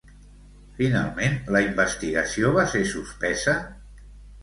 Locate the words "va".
2.59-2.67